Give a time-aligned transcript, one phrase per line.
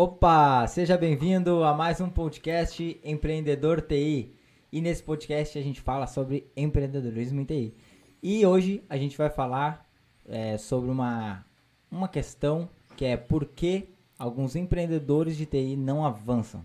[0.00, 4.32] Opa, seja bem-vindo a mais um podcast Empreendedor TI.
[4.70, 7.74] E nesse podcast a gente fala sobre empreendedorismo em TI.
[8.22, 9.90] E hoje a gente vai falar
[10.24, 11.44] é, sobre uma,
[11.90, 16.62] uma questão que é por que alguns empreendedores de TI não avançam.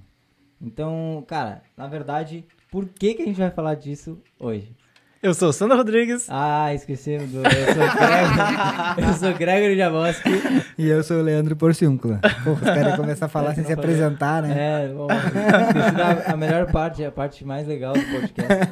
[0.61, 4.75] Então, cara, na verdade, por que, que a gente vai falar disso hoje?
[5.23, 6.25] Eu sou o Sandro Rodrigues.
[6.27, 7.37] Ah, esqueci do.
[7.37, 10.29] Eu sou o Gregory, eu sou o Gregory Jaboski.
[10.77, 12.19] E eu sou o Leandro Porciúncula.
[12.43, 14.83] Porra, os caras começam a falar sem se apresentar, né?
[14.83, 18.67] É, bom, da, a melhor parte, a parte mais legal do podcast.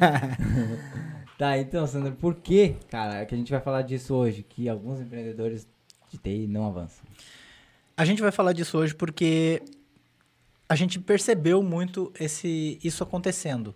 [1.38, 4.42] tá, então, Sandro, por que, cara, que a gente vai falar disso hoje?
[4.46, 5.66] Que alguns empreendedores
[6.10, 7.02] de TI não avançam?
[7.96, 9.62] A gente vai falar disso hoje porque
[10.68, 13.74] a gente percebeu muito esse, isso acontecendo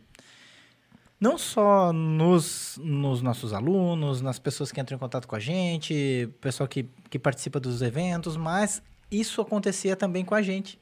[1.19, 6.29] não só nos, nos nossos alunos, nas pessoas que entram em contato com a gente,
[6.41, 10.79] pessoal que, que participa dos eventos, mas isso acontecia também com a gente.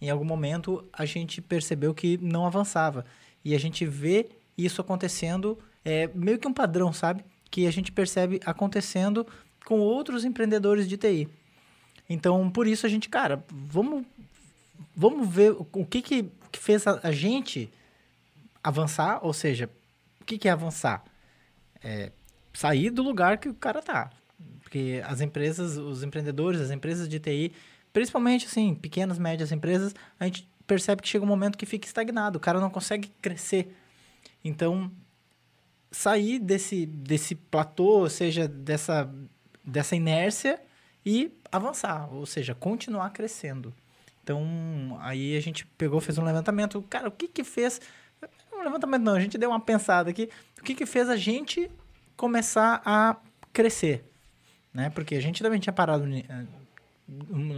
[0.00, 3.04] Em algum momento a gente percebeu que não avançava.
[3.44, 7.24] E a gente vê isso acontecendo, é meio que um padrão, sabe?
[7.50, 9.26] Que a gente percebe acontecendo
[9.64, 11.28] com outros empreendedores de TI.
[12.08, 14.04] Então, por isso a gente, cara, vamos,
[14.94, 17.70] vamos ver o que, que fez a, a gente
[18.62, 19.70] avançar, ou seja,
[20.28, 21.02] que, que é avançar?
[21.82, 22.12] É
[22.52, 24.10] sair do lugar que o cara tá.
[24.62, 27.52] Porque as empresas, os empreendedores, as empresas de TI,
[27.92, 32.36] principalmente assim, pequenas, médias empresas, a gente percebe que chega um momento que fica estagnado,
[32.36, 33.74] o cara não consegue crescer.
[34.44, 34.92] Então,
[35.90, 39.10] sair desse, desse platô, ou seja, dessa,
[39.64, 40.60] dessa inércia
[41.06, 43.72] e avançar, ou seja, continuar crescendo.
[44.22, 46.82] Então, aí a gente pegou, fez um levantamento.
[46.90, 47.80] Cara, o que que fez
[48.58, 50.28] um levantamento não, a gente deu uma pensada aqui.
[50.60, 51.70] O que, que fez a gente
[52.16, 53.16] começar a
[53.52, 54.04] crescer?
[54.72, 54.90] Né?
[54.90, 56.24] Porque a gente também tinha parado eh,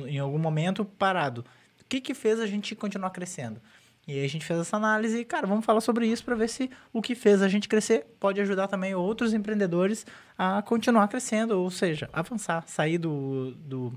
[0.08, 1.44] em algum momento parado.
[1.80, 3.60] O que, que fez a gente continuar crescendo?
[4.06, 6.48] E aí a gente fez essa análise e, cara, vamos falar sobre isso para ver
[6.48, 11.60] se o que fez a gente crescer pode ajudar também outros empreendedores a continuar crescendo,
[11.60, 13.92] ou seja, avançar, sair do, do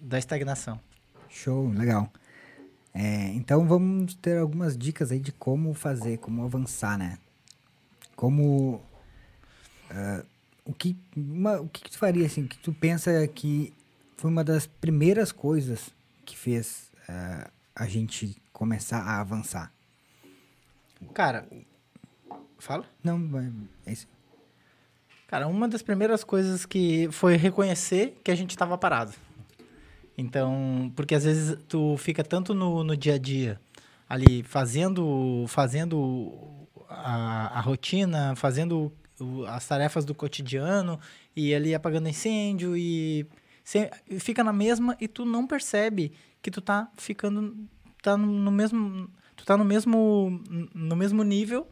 [0.00, 0.78] da estagnação.
[1.28, 2.12] Show, legal.
[2.94, 7.18] É, então vamos ter algumas dicas aí de como fazer, como avançar, né?
[8.14, 8.82] Como
[9.90, 10.26] uh,
[10.64, 12.46] o que uma, o que, tu faria assim?
[12.46, 13.72] Que tu pensa que
[14.16, 15.90] foi uma das primeiras coisas
[16.24, 19.72] que fez uh, a gente começar a avançar?
[21.14, 21.48] Cara,
[22.58, 22.84] fala?
[23.02, 23.18] Não,
[23.86, 24.06] é isso.
[25.26, 29.14] Cara, uma das primeiras coisas que foi reconhecer que a gente estava parado.
[30.16, 33.60] Então, porque às vezes tu fica tanto no, no dia a dia,
[34.08, 38.92] ali fazendo, fazendo a, a rotina, fazendo
[39.48, 40.98] as tarefas do cotidiano
[41.34, 43.26] e ali apagando incêndio e
[43.64, 47.56] se, fica na mesma e tu não percebe que tu tá ficando
[48.02, 50.42] tá no mesmo tu tá no mesmo
[50.74, 51.68] no mesmo nível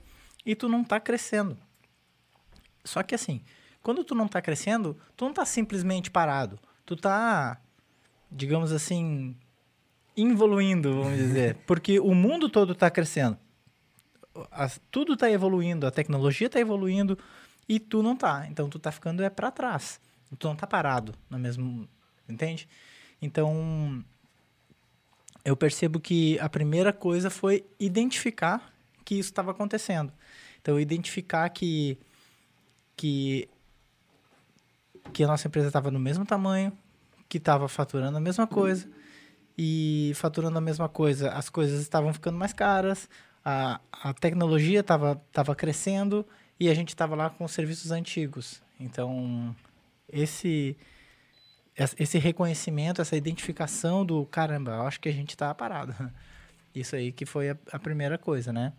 [0.47, 1.57] e tu não tá crescendo.
[2.85, 3.43] Só que assim,
[3.83, 6.59] quando tu não tá crescendo, tu não tá simplesmente parado.
[6.87, 7.61] Tu tá
[8.31, 9.37] digamos assim,
[10.17, 11.57] evoluindo, vamos dizer.
[11.67, 13.39] Porque o mundo todo está crescendo.
[14.51, 17.19] As, tudo está evoluindo, a tecnologia está evoluindo
[17.69, 18.47] e tu não tá.
[18.49, 20.01] Então tu tá ficando é para trás.
[20.39, 21.89] Tu não tá parado no mesmo,
[22.29, 22.69] entende?
[23.21, 24.05] Então
[25.45, 28.73] eu percebo que a primeira coisa foi identificar
[29.05, 30.13] que isso estava acontecendo.
[30.61, 31.99] Então identificar que
[32.97, 33.49] que
[35.13, 36.73] que a nossa empresa estava no mesmo tamanho,
[37.31, 38.89] que estava faturando a mesma coisa
[39.57, 43.09] e faturando a mesma coisa, as coisas estavam ficando mais caras,
[43.45, 46.27] a, a tecnologia estava tava crescendo
[46.59, 48.61] e a gente estava lá com os serviços antigos.
[48.81, 49.55] Então,
[50.13, 50.77] esse
[51.99, 55.95] esse reconhecimento, essa identificação do caramba, eu acho que a gente está parado.
[56.75, 58.73] Isso aí que foi a, a, primeira coisa, né?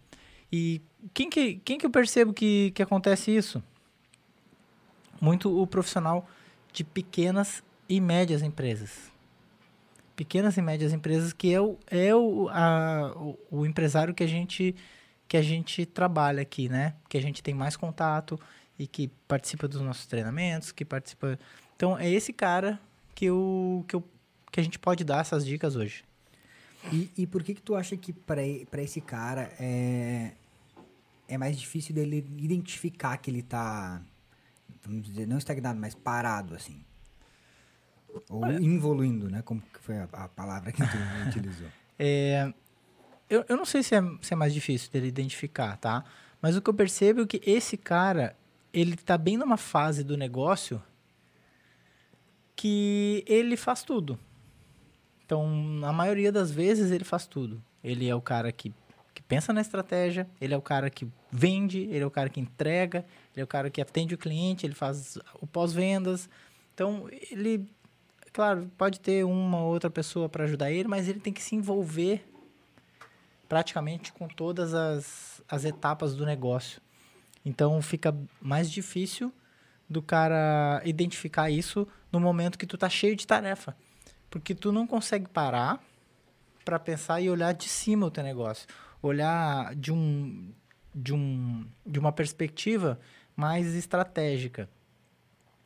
[0.51, 0.81] E
[1.13, 3.63] quem que, quem que eu percebo que, que acontece isso?
[5.19, 6.27] Muito o profissional
[6.73, 9.11] de pequenas e médias empresas.
[10.15, 14.27] Pequenas e médias empresas que é o, é o, a, o, o empresário que a
[14.27, 14.73] gente
[15.27, 16.95] que a gente trabalha aqui, né?
[17.09, 18.39] Que a gente tem mais contato
[18.79, 21.37] e que participa dos nossos treinamentos, que participa.
[21.75, 22.79] Então é esse cara
[23.13, 24.03] que eu, que, eu,
[24.49, 26.05] que a gente pode dar essas dicas hoje.
[26.93, 28.41] E, e por que que tu acha que para
[28.81, 30.31] esse cara é
[31.27, 34.01] é mais difícil dele identificar que ele tá
[34.81, 36.85] vamos dizer não estagnado, mas parado assim?
[38.31, 39.41] Ou Olha, evoluindo, né?
[39.43, 40.97] Como que foi a, a palavra que tu
[41.27, 41.67] utilizou?
[41.99, 42.51] É,
[43.29, 46.05] eu, eu não sei se é, se é mais difícil dele identificar, tá?
[46.41, 48.35] Mas o que eu percebo é que esse cara,
[48.73, 50.81] ele tá bem numa fase do negócio
[52.55, 54.17] que ele faz tudo.
[55.25, 57.61] Então, na maioria das vezes, ele faz tudo.
[57.83, 58.73] Ele é o cara que,
[59.13, 62.39] que pensa na estratégia, ele é o cara que vende, ele é o cara que
[62.39, 66.29] entrega, ele é o cara que atende o cliente, ele faz o pós-vendas.
[66.73, 67.67] Então, ele,
[68.33, 71.55] claro, pode ter uma ou outra pessoa para ajudar ele, mas ele tem que se
[71.55, 72.27] envolver
[73.47, 76.81] praticamente com todas as, as etapas do negócio.
[77.43, 79.33] Então, fica mais difícil
[79.89, 83.75] do cara identificar isso no momento que tu tá cheio de tarefa.
[84.29, 85.83] Porque tu não consegue parar
[86.63, 88.67] para pensar e olhar de cima o teu negócio.
[89.01, 90.53] Olhar de um
[90.93, 92.99] de um de uma perspectiva
[93.35, 94.69] mais estratégica.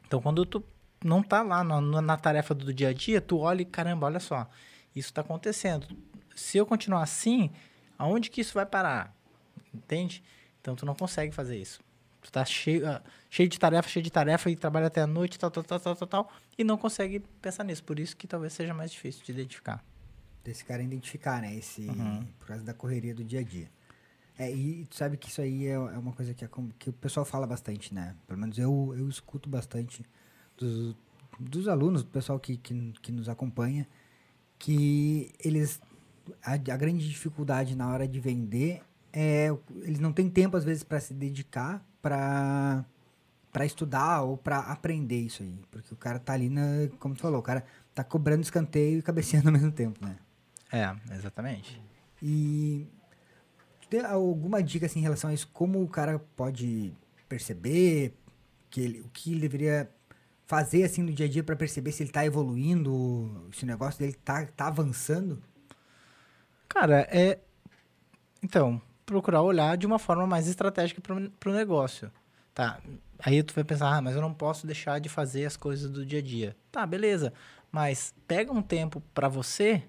[0.07, 0.63] Então, quando tu
[1.05, 4.19] não tá lá na, na tarefa do dia a dia, tu olha e caramba, olha
[4.19, 4.49] só,
[4.95, 5.87] isso está acontecendo.
[6.35, 7.51] Se eu continuar assim,
[7.97, 9.15] aonde que isso vai parar?
[9.71, 10.23] Entende?
[10.59, 11.79] Então tu não consegue fazer isso.
[12.23, 12.99] Tu tá cheio, uh,
[13.29, 15.95] cheio de tarefa, cheio de tarefa e trabalha até a noite, tal, tal, tal, tal,
[15.95, 17.83] tal, tal, e não consegue pensar nisso.
[17.83, 19.85] Por isso que talvez seja mais difícil de identificar.
[20.43, 21.53] Desse cara identificar, né?
[21.55, 22.25] Esse, uhum.
[22.39, 23.69] Por causa da correria do dia a dia.
[24.39, 26.49] É, e tu sabe que isso aí é, é uma coisa que, é,
[26.79, 28.15] que o pessoal fala bastante, né?
[28.25, 30.03] Pelo menos eu, eu escuto bastante
[30.57, 30.95] dos,
[31.39, 33.87] dos alunos, do pessoal que, que, que nos acompanha,
[34.57, 35.81] que eles.
[36.43, 38.81] A, a grande dificuldade na hora de vender
[39.13, 39.49] é.
[39.81, 42.85] Eles não têm tempo, às vezes, para se dedicar para
[43.51, 45.57] para estudar ou para aprender isso aí.
[45.71, 46.61] Porque o cara tá ali, na,
[46.99, 47.63] como tu falou, o cara
[47.93, 50.17] tá cobrando escanteio e cabeceando ao mesmo tempo, né?
[50.69, 51.81] É, exatamente.
[52.21, 52.85] E
[53.89, 55.49] tem alguma dica assim, em relação a isso?
[55.53, 56.93] Como o cara pode
[57.29, 58.13] perceber
[58.69, 59.89] que ele, o que ele deveria
[60.45, 63.99] fazer assim no dia a dia para perceber se ele tá evoluindo, se o negócio
[63.99, 65.41] dele tá, tá avançando?
[66.69, 67.39] Cara, é.
[68.43, 72.11] Então, procurar olhar de uma forma mais estratégica para o negócio.
[72.53, 72.79] Tá,
[73.19, 76.05] aí tu vai pensar, ah, mas eu não posso deixar de fazer as coisas do
[76.05, 76.55] dia a dia.
[76.71, 77.33] Tá, beleza.
[77.71, 79.83] Mas pega um tempo para você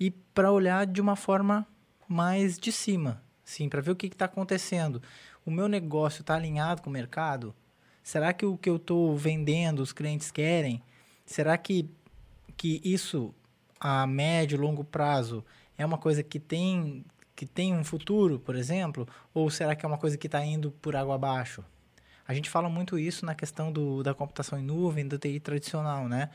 [0.00, 1.66] e para olhar de uma forma
[2.08, 5.02] mais de cima, sim, para ver o que está acontecendo.
[5.44, 7.54] O meu negócio está alinhado com o mercado?
[8.08, 10.82] Será que o que eu estou vendendo os clientes querem?
[11.26, 11.90] Será que,
[12.56, 13.34] que isso
[13.78, 15.44] a médio longo prazo
[15.76, 17.04] é uma coisa que tem
[17.36, 19.06] que tem um futuro, por exemplo?
[19.34, 21.62] Ou será que é uma coisa que está indo por água abaixo?
[22.26, 26.08] A gente fala muito isso na questão do, da computação em nuvem, do TI tradicional,
[26.08, 26.30] né?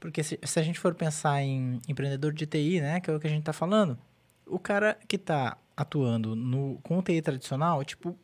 [0.00, 3.20] Porque se, se a gente for pensar em empreendedor de TI, né, que é o
[3.20, 3.98] que a gente está falando,
[4.46, 8.18] o cara que está atuando no, com o TI tradicional, tipo,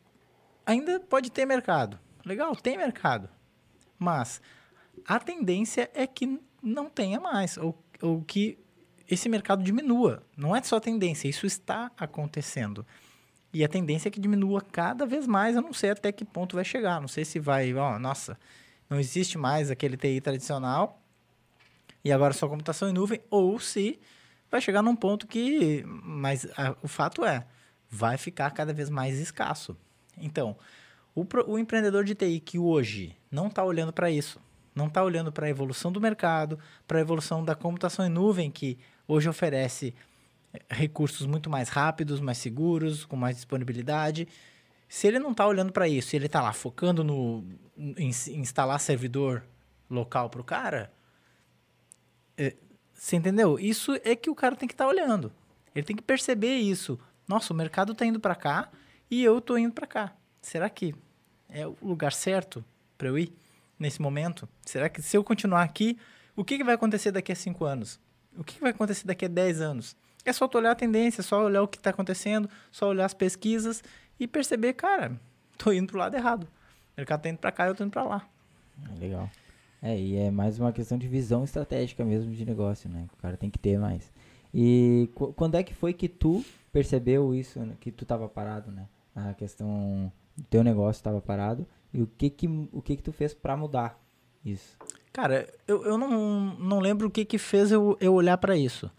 [0.64, 2.02] ainda pode ter mercado.
[2.24, 3.28] Legal, tem mercado.
[3.98, 4.40] Mas
[5.06, 8.58] a tendência é que não tenha mais, ou, ou que
[9.08, 10.22] esse mercado diminua.
[10.36, 12.86] Não é só tendência, isso está acontecendo.
[13.52, 15.54] E a tendência é que diminua cada vez mais.
[15.54, 17.00] Eu não sei até que ponto vai chegar.
[17.00, 18.36] Não sei se vai, ó, nossa,
[18.90, 21.00] não existe mais aquele TI tradicional
[22.04, 23.98] e agora só computação em nuvem, ou se
[24.50, 25.82] vai chegar num ponto que.
[25.86, 27.46] Mas a, o fato é,
[27.88, 29.76] vai ficar cada vez mais escasso.
[30.18, 30.56] Então,
[31.14, 34.40] o, o empreendedor de TI que hoje não está olhando para isso,
[34.74, 38.50] não está olhando para a evolução do mercado, para a evolução da computação em nuvem,
[38.50, 39.94] que hoje oferece
[40.52, 44.26] eh, recursos muito mais rápidos, mais seguros, com mais disponibilidade.
[44.88, 47.44] Se ele não está olhando para isso, ele está lá focando no
[47.76, 49.44] em, em instalar servidor
[49.88, 50.92] local para o cara,
[52.36, 52.56] é,
[52.92, 53.58] você entendeu?
[53.58, 55.32] Isso é que o cara tem que estar tá olhando.
[55.74, 56.98] Ele tem que perceber isso.
[57.26, 58.70] Nossa, o mercado está indo para cá
[59.10, 60.16] e eu estou indo para cá.
[60.44, 60.94] Será que
[61.48, 62.62] é o lugar certo
[62.98, 63.32] para eu ir
[63.78, 64.46] nesse momento?
[64.60, 65.98] Será que se eu continuar aqui,
[66.36, 67.98] o que, que vai acontecer daqui a cinco anos?
[68.36, 69.96] O que vai acontecer daqui a 10 anos?
[70.22, 73.14] É só tu olhar a tendência, só olhar o que está acontecendo, só olhar as
[73.14, 73.82] pesquisas
[74.20, 75.18] e perceber, cara,
[75.56, 76.44] tô indo pro lado errado.
[76.44, 76.48] O
[76.98, 78.28] mercado tá indo para cá eu tô indo para lá.
[79.00, 79.30] Legal.
[79.80, 83.06] É, e é mais uma questão de visão estratégica mesmo de negócio, né?
[83.14, 84.12] O cara tem que ter mais.
[84.52, 87.74] E quando é que foi que tu percebeu isso, né?
[87.80, 88.86] que tu tava parado, né?
[89.16, 93.32] A questão teu negócio estava parado e o que que o que que tu fez
[93.32, 93.98] para mudar
[94.44, 94.76] isso?
[95.12, 98.90] Cara, eu, eu não, não lembro o que que fez eu, eu olhar para isso.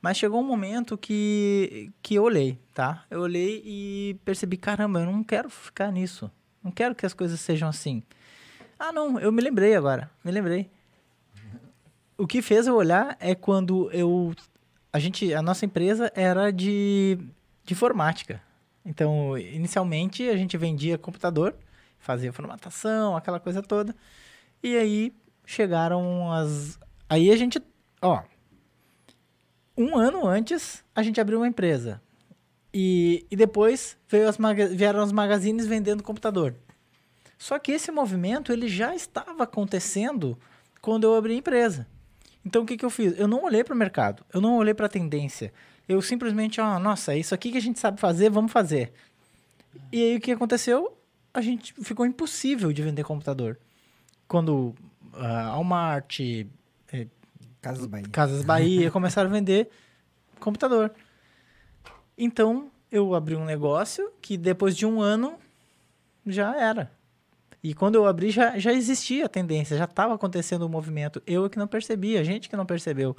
[0.00, 3.04] Mas chegou um momento que, que eu olhei, tá?
[3.10, 6.30] Eu olhei e percebi, caramba, eu não quero ficar nisso.
[6.62, 8.02] Não quero que as coisas sejam assim.
[8.78, 10.08] Ah, não, eu me lembrei agora.
[10.22, 10.70] Me lembrei.
[12.16, 14.32] O que fez eu olhar é quando eu.
[14.92, 15.34] A gente.
[15.34, 17.18] A nossa empresa era de,
[17.64, 18.40] de informática.
[18.86, 21.56] Então, inicialmente a gente vendia computador,
[21.98, 23.92] fazia formatação, aquela coisa toda.
[24.62, 25.12] E aí
[25.44, 26.78] chegaram as.
[27.08, 27.60] Aí a gente,
[28.00, 28.22] ó.
[29.76, 32.00] Um ano antes, a gente abriu uma empresa.
[32.72, 34.38] E, e depois veio as
[34.70, 36.54] vieram os magazines vendendo computador.
[37.36, 40.38] Só que esse movimento ele já estava acontecendo
[40.80, 41.86] quando eu abri a empresa.
[42.44, 43.18] Então o que, que eu fiz?
[43.18, 45.52] Eu não olhei para o mercado, eu não olhei para a tendência.
[45.88, 48.92] Eu simplesmente, ó, nossa, é isso aqui que a gente sabe fazer, vamos fazer.
[49.92, 50.96] E aí o que aconteceu?
[51.32, 53.58] A gente ficou impossível de vender computador.
[54.26, 54.74] Quando
[55.12, 57.06] uh, Walmart, eh,
[57.60, 58.08] Casas Bahia.
[58.10, 59.68] Casas Bahia começaram a vender
[60.40, 60.92] computador.
[62.16, 65.38] Então eu abri um negócio que depois de um ano
[66.26, 66.90] já era.
[67.62, 71.22] E quando eu abri, já, já existia a tendência, já estava acontecendo o um movimento.
[71.26, 73.16] Eu é que não percebi, a gente que não percebeu.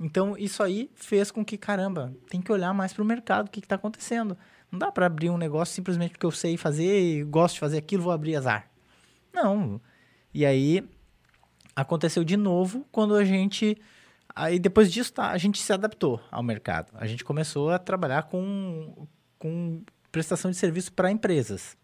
[0.00, 3.50] Então, isso aí fez com que, caramba, tem que olhar mais para o mercado, o
[3.50, 4.36] que está acontecendo.
[4.70, 8.02] Não dá para abrir um negócio simplesmente porque eu sei fazer, gosto de fazer aquilo,
[8.02, 8.68] vou abrir azar.
[9.32, 9.80] Não.
[10.32, 10.84] E aí,
[11.76, 13.76] aconteceu de novo quando a gente.
[14.34, 16.90] Aí, depois disso, tá, a gente se adaptou ao mercado.
[16.94, 19.06] A gente começou a trabalhar com,
[19.38, 21.76] com prestação de serviço para empresas.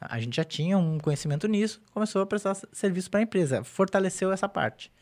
[0.00, 4.32] A gente já tinha um conhecimento nisso, começou a prestar serviço para a empresa, fortaleceu
[4.32, 4.92] essa parte.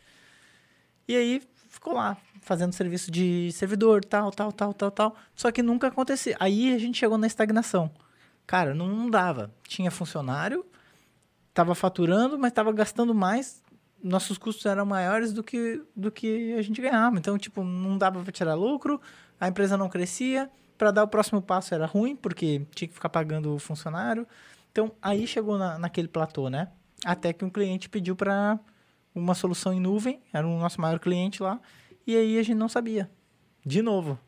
[1.09, 5.16] E aí ficou lá, fazendo serviço de servidor, tal, tal, tal, tal, tal.
[5.34, 6.36] Só que nunca acontecia.
[6.38, 7.90] Aí a gente chegou na estagnação.
[8.46, 9.50] Cara, não, não dava.
[9.66, 10.66] Tinha funcionário,
[11.48, 13.62] estava faturando, mas estava gastando mais.
[14.04, 17.16] Nossos custos eram maiores do que, do que a gente ganhava.
[17.16, 19.00] Então, tipo, não dava para tirar lucro,
[19.40, 20.50] a empresa não crescia.
[20.76, 24.26] Para dar o próximo passo era ruim, porque tinha que ficar pagando o funcionário.
[24.70, 26.68] Então, aí chegou na, naquele platô, né?
[27.04, 28.58] Até que um cliente pediu para
[29.14, 31.61] uma solução em nuvem, era o nosso maior cliente lá,
[32.07, 33.11] e aí a gente não sabia.
[33.64, 34.19] De novo,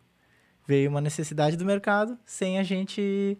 [0.66, 3.38] veio uma necessidade do mercado sem a gente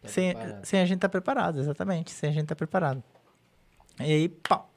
[0.00, 3.02] tá sem, sem a gente estar tá preparado, exatamente, sem a gente estar tá preparado.
[4.00, 4.70] E aí, pau,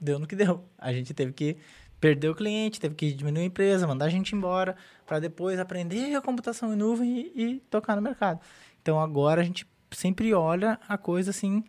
[0.00, 0.64] deu no que deu.
[0.78, 1.56] A gente teve que
[2.00, 4.74] perder o cliente, teve que diminuir a empresa, mandar a gente embora,
[5.06, 8.40] para depois aprender a computação em nuvem e, e tocar no mercado.
[8.80, 11.62] Então agora a gente sempre olha a coisa assim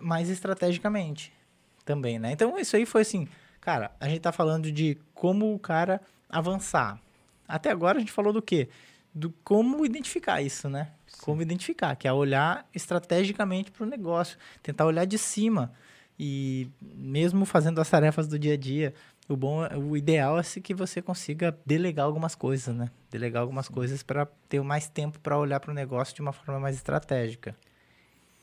[0.00, 1.32] mais estrategicamente
[1.84, 2.32] também, né?
[2.32, 3.28] Então isso aí foi assim,
[3.60, 7.00] cara, a gente tá falando de como o cara avançar.
[7.46, 8.68] Até agora a gente falou do quê?
[9.12, 10.92] Do como identificar isso, né?
[11.06, 11.20] Sim.
[11.22, 15.72] Como identificar, que é olhar estrategicamente para o negócio, tentar olhar de cima
[16.18, 18.94] e mesmo fazendo as tarefas do dia a dia,
[19.26, 22.90] o bom, o ideal é que você consiga delegar algumas coisas, né?
[23.10, 26.60] Delegar algumas coisas para ter mais tempo para olhar para o negócio de uma forma
[26.60, 27.56] mais estratégica.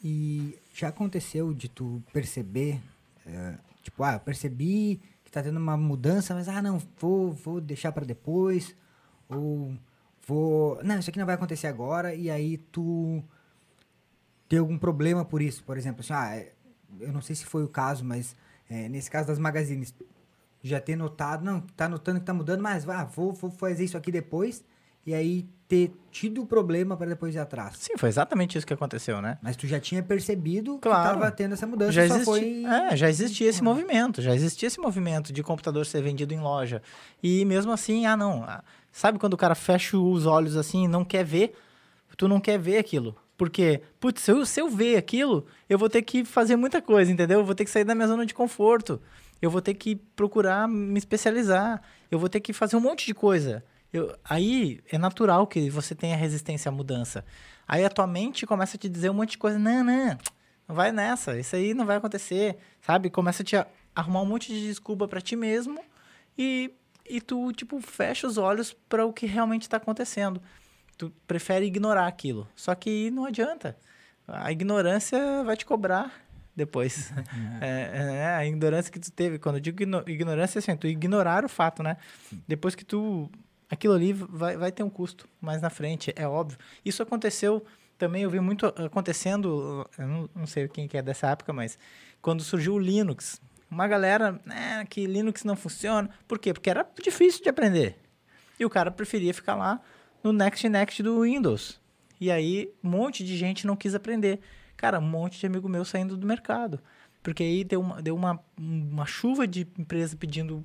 [0.03, 2.81] E já aconteceu de tu perceber
[3.27, 7.91] é, tipo, ah, percebi que tá tendo uma mudança, mas ah, não, vou, vou deixar
[7.91, 8.75] para depois.
[9.29, 9.75] Ou
[10.25, 10.81] vou.
[10.83, 12.15] Não, isso aqui não vai acontecer agora.
[12.15, 13.23] E aí tu
[14.47, 15.63] tem algum problema por isso.
[15.63, 16.53] Por exemplo, assim, ah, é,
[16.99, 18.35] eu não sei se foi o caso, mas
[18.69, 19.93] é, nesse caso das magazines,
[20.63, 23.97] já ter notado, não, tá notando que tá mudando, mas ah, vou, vou fazer isso
[23.97, 24.63] aqui depois
[25.07, 27.77] e aí ter tido o problema para depois ir atrás.
[27.77, 29.37] Sim, foi exatamente isso que aconteceu, né?
[29.41, 31.09] Mas tu já tinha percebido claro.
[31.09, 32.63] que estava tendo essa mudança, já existia, foi...
[32.65, 36.81] É, já existia esse movimento, já existia esse movimento de computador ser vendido em loja.
[37.23, 40.87] E mesmo assim, ah não, ah, sabe quando o cara fecha os olhos assim e
[40.87, 41.53] não quer ver?
[42.17, 43.15] Tu não quer ver aquilo.
[43.37, 47.11] Porque, putz, se eu, se eu ver aquilo, eu vou ter que fazer muita coisa,
[47.11, 47.39] entendeu?
[47.39, 48.99] Eu vou ter que sair da minha zona de conforto.
[49.39, 51.81] Eu vou ter que procurar me especializar.
[52.09, 53.63] Eu vou ter que fazer um monte de coisa.
[53.91, 57.23] Eu, aí é natural que você tenha resistência à mudança.
[57.67, 59.57] Aí a tua mente começa a te dizer um monte de coisa.
[59.57, 60.17] Não, não,
[60.67, 61.39] não vai nessa.
[61.39, 62.57] Isso aí não vai acontecer.
[62.81, 63.09] Sabe?
[63.09, 63.55] Começa a te
[63.95, 65.83] arrumar um monte de desculpa para ti mesmo
[66.37, 66.71] e,
[67.09, 70.41] e tu, tipo, fecha os olhos para o que realmente está acontecendo.
[70.97, 72.47] Tu prefere ignorar aquilo.
[72.55, 73.77] Só que não adianta.
[74.27, 76.13] A ignorância vai te cobrar
[76.55, 77.11] depois.
[77.59, 77.67] É.
[77.69, 79.39] É, é, a ignorância que tu teve.
[79.39, 81.97] Quando eu digo ignorância, assim, tu ignorar o fato, né?
[82.47, 83.31] Depois que tu
[83.69, 86.57] aquilo ali vai, vai ter um custo mais na frente, é óbvio.
[86.83, 87.65] Isso aconteceu
[87.97, 91.77] também, eu vi muito acontecendo, eu não, não sei quem que é dessa época, mas
[92.21, 96.09] quando surgiu o Linux, uma galera, né, que Linux não funciona.
[96.27, 96.53] Por quê?
[96.53, 97.97] Porque era difícil de aprender.
[98.59, 99.81] E o cara preferia ficar lá
[100.23, 101.79] no Next Next do Windows.
[102.19, 104.39] E aí, um monte de gente não quis aprender.
[104.75, 106.79] Cara, um monte de amigo meu saindo do mercado.
[107.21, 110.63] Porque aí deu uma, deu uma, uma chuva de empresa pedindo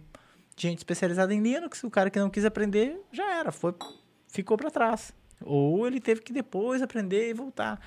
[0.57, 3.75] gente especializada em Linux, o cara que não quis aprender já era, foi
[4.29, 5.13] ficou para trás.
[5.45, 7.81] Ou ele teve que depois aprender e voltar.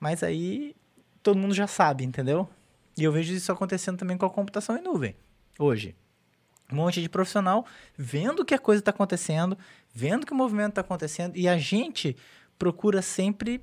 [0.00, 0.74] Mas aí
[1.22, 2.48] todo mundo já sabe, entendeu?
[2.96, 5.16] E eu vejo isso acontecendo também com a computação em nuvem
[5.58, 5.94] hoje.
[6.72, 7.66] Um monte de profissional
[7.96, 9.56] vendo que a coisa está acontecendo,
[9.92, 12.16] vendo que o movimento está acontecendo, e a gente
[12.58, 13.62] procura sempre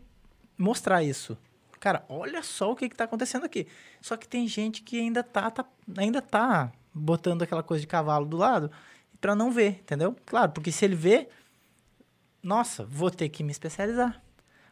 [0.58, 1.38] mostrar isso.
[1.80, 3.68] Cara, olha só o que está acontecendo aqui.
[4.00, 5.66] Só que tem gente que ainda tá, tá
[5.98, 8.72] ainda tá botando aquela coisa de cavalo do lado
[9.20, 10.16] para não ver, entendeu?
[10.26, 11.30] Claro, porque se ele vê,
[12.42, 14.22] nossa, vou ter que me especializar,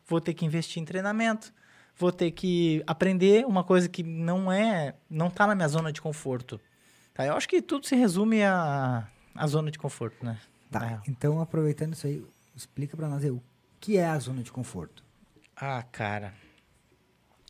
[0.08, 1.54] vou ter que investir em treinamento,
[1.96, 6.02] vou ter que aprender uma coisa que não é, não tá na minha zona de
[6.02, 6.60] conforto.
[7.14, 9.08] Tá, eu acho que tudo se resume à,
[9.46, 10.40] zona de conforto, né?
[10.72, 11.02] Tá, real.
[11.08, 13.42] então aproveitando isso aí, explica pra nós aí o
[13.80, 15.04] que é a zona de conforto.
[15.56, 16.34] Ah, cara.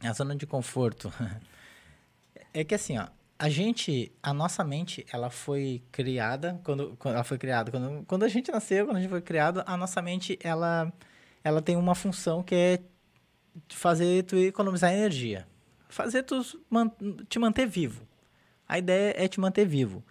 [0.01, 1.11] A zona de conforto.
[2.53, 3.07] é que assim, ó,
[3.39, 8.23] a gente, a nossa mente, ela foi criada quando, quando ela foi criada, quando, quando
[8.23, 10.91] a gente nasceu, quando a gente foi criado, a nossa mente, ela
[11.41, 12.79] ela tem uma função que é
[13.69, 15.47] fazer tu economizar energia.
[15.87, 16.91] Fazer tu man-
[17.29, 18.05] te manter vivo.
[18.67, 20.03] A ideia é te manter vivo.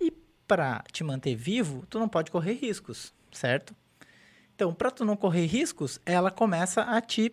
[0.00, 0.10] E
[0.46, 3.74] para te manter vivo, tu não pode correr riscos, certo?
[4.54, 7.32] Então, para tu não correr riscos, ela começa a te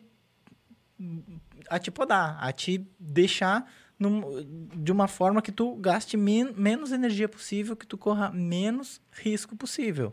[1.69, 3.67] a te podar, a te deixar
[4.01, 4.43] num-
[4.83, 9.55] de uma forma que tu gaste men- menos energia possível, que tu corra menos risco
[9.55, 10.11] possível.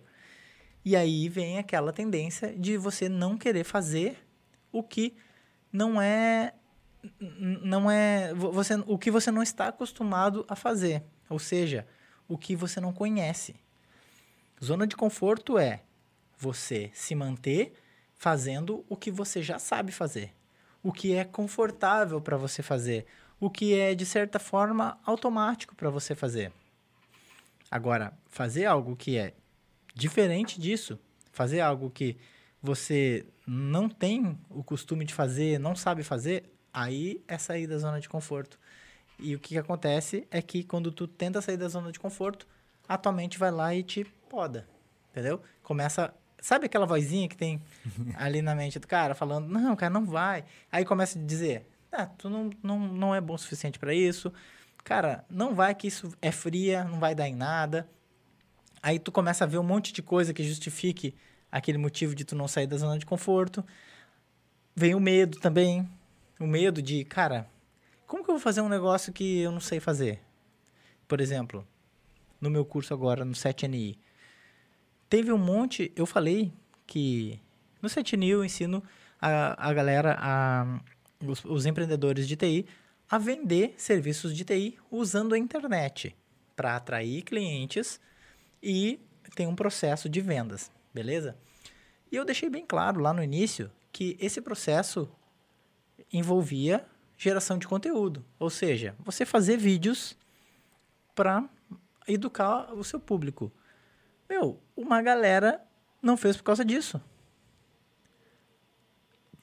[0.84, 4.18] E aí vem aquela tendência de você não querer fazer
[4.70, 5.14] o que
[5.72, 6.52] não é
[7.20, 11.86] não é vo- você o que você não está acostumado a fazer, ou seja,
[12.28, 13.54] o que você não conhece.
[14.62, 15.82] Zona de conforto é
[16.36, 17.72] você se manter
[18.16, 20.34] fazendo o que você já sabe fazer,
[20.82, 23.06] o que é confortável para você fazer,
[23.40, 26.52] o que é de certa forma automático para você fazer.
[27.70, 29.34] Agora, fazer algo que é
[29.94, 30.98] diferente disso,
[31.32, 32.16] fazer algo que
[32.62, 38.00] você não tem o costume de fazer, não sabe fazer, aí é sair da zona
[38.00, 38.58] de conforto.
[39.18, 42.46] E o que, que acontece é que quando tu tenta sair da zona de conforto,
[42.88, 44.66] a tua mente vai lá e te poda,
[45.10, 45.42] entendeu?
[45.62, 47.60] Começa, sabe aquela vozinha que tem
[48.16, 50.44] ali na mente do cara falando, não, cara, não vai.
[50.70, 54.32] Aí começa a dizer, ah, tu não, não, não é bom o suficiente para isso.
[54.84, 57.88] Cara, não vai que isso é fria, não vai dar em nada.
[58.82, 61.14] Aí tu começa a ver um monte de coisa que justifique
[61.50, 63.64] aquele motivo de tu não sair da zona de conforto.
[64.74, 65.88] Vem o medo também.
[66.38, 67.48] O medo de, cara,
[68.06, 70.20] como que eu vou fazer um negócio que eu não sei fazer?
[71.06, 71.66] Por exemplo,
[72.40, 73.98] no meu curso agora, no 7NI.
[75.08, 76.52] Teve um monte, eu falei
[76.86, 77.40] que
[77.82, 78.82] no 7NI eu ensino
[79.20, 80.80] a, a galera, a,
[81.26, 82.66] os, os empreendedores de TI,
[83.10, 86.14] a vender serviços de TI usando a internet
[86.54, 88.00] para atrair clientes
[88.62, 89.00] e
[89.34, 91.36] tem um processo de vendas, beleza?
[92.10, 95.08] E eu deixei bem claro lá no início que esse processo
[96.12, 96.84] envolvia
[97.16, 100.16] geração de conteúdo, ou seja, você fazer vídeos
[101.14, 101.48] para
[102.06, 103.52] educar o seu público.
[104.28, 105.60] Meu, uma galera
[106.00, 107.00] não fez por causa disso.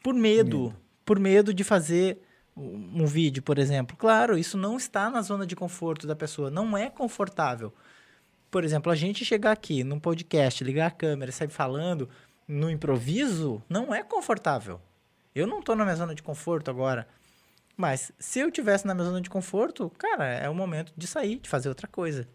[0.02, 2.20] Por medo, por medo de fazer
[2.58, 3.96] um vídeo, por exemplo.
[3.98, 7.74] Claro, isso não está na zona de conforto da pessoa, não é confortável.
[8.50, 12.10] Por exemplo, a gente chegar aqui num podcast, ligar a câmera e sair falando
[12.48, 14.80] no improviso, não é confortável.
[15.34, 17.08] Eu não estou na minha zona de conforto agora.
[17.76, 21.40] Mas se eu tivesse na minha zona de conforto, cara, é o momento de sair,
[21.40, 22.26] de fazer outra coisa.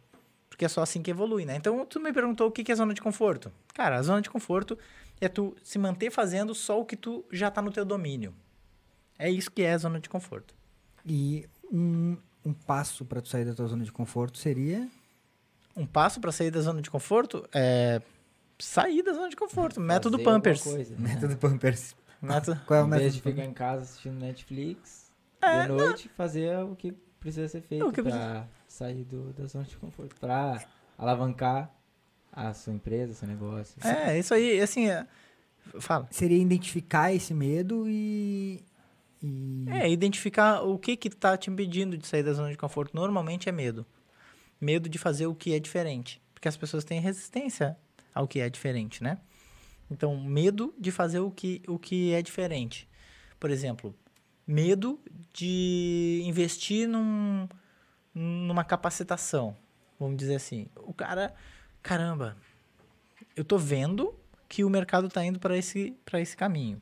[0.50, 1.56] Porque é só assim que evolui, né?
[1.56, 3.50] Então, tu me perguntou o que é zona de conforto.
[3.72, 4.76] Cara, a zona de conforto
[5.18, 8.35] é tu se manter fazendo só o que tu já tá no teu domínio.
[9.20, 10.54] É isso que é a zona de conforto.
[11.04, 14.88] E um, um passo para tu sair da tua zona de conforto seria
[15.76, 18.00] Um passo para sair da zona de conforto é
[18.59, 19.80] sair da zona de conforto.
[19.80, 20.62] Método Fazer alguma Pampers.
[20.62, 21.14] coisa, né?
[21.14, 21.96] método Pampers.
[22.20, 22.61] Método...
[22.66, 26.09] Qual é o Em método vez de ficar em casa assistindo Netflix, É, de noite,
[26.11, 30.14] fazer o que precisa ser feito que pra sair do, da zona de conforto.
[30.16, 30.62] Pra
[30.98, 31.70] alavancar
[32.33, 33.74] a sua empresa, seu negócio.
[33.83, 35.06] É, isso aí, assim, é...
[35.78, 36.06] fala.
[36.11, 38.62] Seria identificar esse medo e.
[39.22, 42.94] e É, identificar o que que tá te impedindo de sair da zona de conforto.
[42.94, 43.87] Normalmente é medo.
[44.61, 46.20] Medo de fazer o que é diferente.
[46.35, 47.76] Porque as pessoas têm resistência
[48.14, 49.18] ao que é diferente, né?
[49.90, 52.88] Então, medo de fazer o que, o que é diferente.
[53.38, 53.94] Por exemplo,
[54.46, 55.00] medo
[55.33, 57.48] de investir num,
[58.14, 59.56] numa capacitação.
[59.98, 60.66] Vamos dizer assim.
[60.76, 61.35] O cara,
[61.83, 62.37] caramba,
[63.37, 64.14] eu tô vendo
[64.48, 66.80] que o mercado tá indo para esse, para esse caminho.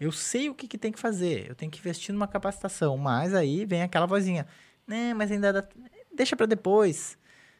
[0.00, 1.48] Eu sei o que, que tem que fazer.
[1.48, 2.96] Eu tenho que investir numa capacitação.
[2.96, 4.46] Mas aí vem aquela vozinha.
[4.86, 5.68] Né, mas ainda dá...
[6.14, 7.18] deixa para depois.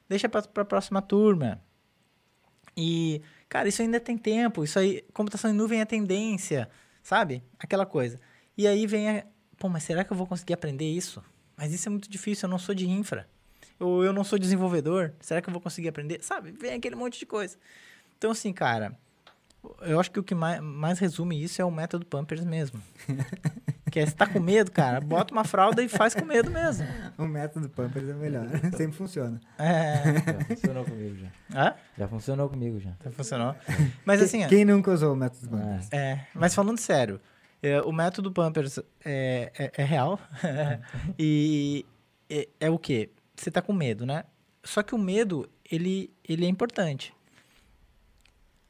[0.09, 1.61] Deixa para a próxima turma.
[2.77, 4.63] E, cara, isso ainda tem tempo.
[4.63, 6.71] Isso aí, computação em nuvem é tendência,
[7.03, 7.43] sabe?
[7.59, 8.21] Aquela coisa.
[8.57, 9.27] E aí vem a,
[9.59, 11.23] pô, mas será que eu vou conseguir aprender isso?
[11.57, 13.29] Mas isso é muito difícil, eu não sou de infra.
[13.81, 15.13] Ou eu não sou desenvolvedor.
[15.21, 16.23] Será que eu vou conseguir aprender?
[16.23, 16.53] Sabe?
[16.53, 17.57] Vem aquele monte de coisa.
[18.17, 18.97] Então, assim, cara,
[19.83, 22.81] eu acho que o que mais, mais resume isso é o método Pampers mesmo.
[23.91, 26.87] que é, se tá com medo, cara, bota uma fralda e faz com medo mesmo.
[27.19, 28.47] O método Pampers é melhor.
[28.77, 29.41] Sempre funciona.
[29.59, 30.03] É.
[30.15, 31.29] Já funcionou comigo já.
[31.53, 31.75] Hã?
[31.99, 32.93] Já funcionou comigo já.
[32.93, 33.57] Tá funcionou.
[34.05, 35.89] Mas assim, ó, Quem nunca usou o método Pampers?
[35.91, 35.97] É.
[35.99, 37.21] É, mas falando sério,
[37.61, 40.21] é, o método Pampers é, é, é real.
[41.19, 41.85] e
[42.31, 43.11] é, é o quê?
[43.35, 44.25] Você tá com medo, né?
[44.69, 47.15] só que o medo, ele, ele é importante.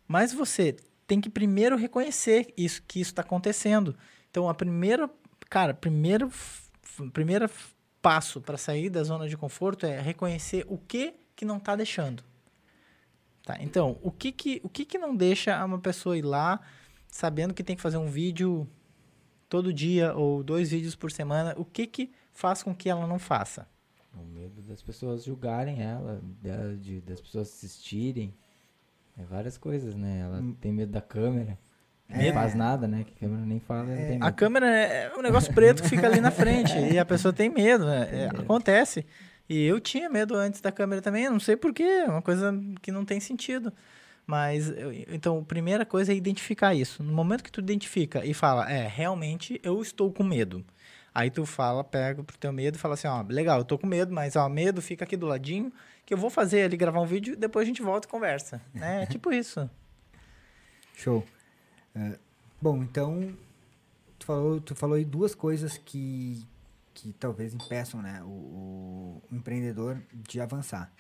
[0.09, 0.75] Mas você
[1.07, 3.95] tem que primeiro reconhecer isso que isso está acontecendo.
[4.31, 5.09] Então, a primeira,
[5.49, 6.33] cara, primeiro,
[7.13, 7.49] primeiro
[8.01, 12.25] passo para sair da zona de conforto é reconhecer o que que não está deixando.
[13.45, 13.57] Tá?
[13.61, 16.61] Então, o que que, o que que não deixa uma pessoa ir lá
[17.07, 18.69] sabendo que tem que fazer um vídeo
[19.49, 21.55] todo dia ou dois vídeos por semana?
[21.57, 23.67] O que que faz com que ela não faça?
[24.15, 26.21] O medo das pessoas julgarem ela,
[26.79, 28.35] de, das pessoas assistirem.
[29.19, 30.21] É várias coisas, né?
[30.21, 30.55] Ela hum.
[30.61, 31.59] tem medo da câmera.
[32.09, 32.33] Não é.
[32.33, 33.05] faz nada, né?
[33.05, 34.19] Que a câmera nem fala, é.
[34.21, 37.51] A câmera é um negócio preto que fica ali na frente e a pessoa tem
[37.51, 38.09] medo, né?
[38.11, 38.27] É.
[38.29, 39.05] Acontece.
[39.49, 42.91] E eu tinha medo antes da câmera também, não sei porquê, é uma coisa que
[42.91, 43.73] não tem sentido.
[44.27, 47.03] Mas, eu, então, a primeira coisa é identificar isso.
[47.03, 50.65] No momento que tu identifica e fala, é, realmente eu estou com medo.
[51.15, 53.87] Aí tu fala, pega pro teu medo e fala assim, ó, legal, eu tô com
[53.87, 55.73] medo, mas ó, medo fica aqui do ladinho,
[56.09, 58.63] que eu vou fazer ali, gravar um vídeo, depois a gente volta e conversa.
[58.73, 59.03] Né?
[59.03, 59.69] É tipo isso.
[60.97, 61.23] Show.
[61.95, 62.19] Uh,
[62.59, 63.37] bom, então,
[64.19, 66.43] tu falou, tu falou aí duas coisas que,
[66.95, 70.91] que talvez impeçam né, o, o empreendedor de avançar.